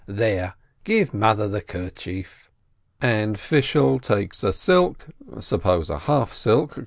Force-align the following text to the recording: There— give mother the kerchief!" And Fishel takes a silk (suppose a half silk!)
There— 0.07 0.55
give 0.83 1.13
mother 1.13 1.47
the 1.47 1.61
kerchief!" 1.61 2.49
And 3.01 3.37
Fishel 3.39 3.99
takes 3.99 4.43
a 4.43 4.51
silk 4.51 5.05
(suppose 5.39 5.91
a 5.91 5.99
half 5.99 6.33
silk!) 6.33 6.79